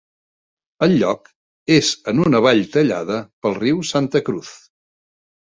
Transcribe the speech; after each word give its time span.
El 0.85 0.95
lloc 1.01 1.29
és 1.75 1.91
en 2.13 2.21
una 2.23 2.41
vall 2.47 2.63
tallada 2.77 3.19
pel 3.47 3.59
riu 3.61 3.85
Santa 3.93 4.25
Cruz. 4.33 4.53